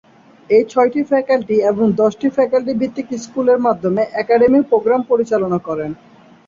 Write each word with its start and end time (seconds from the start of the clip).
এটি 0.49 0.69
ছয়টি 0.71 1.01
ফ্যাকাল্টি 1.09 1.57
এবং 1.71 1.85
দশটি 2.01 2.27
ফ্যাকাল্টি-ভিত্তিক 2.35 3.07
স্কুলের 3.17 3.59
মাধ্যমে 3.65 4.01
অ্যাকাডেমিক 4.13 4.63
প্রোগ্রাম 4.71 5.01
পরিচালনা 5.11 5.59
করেন। 5.67 5.91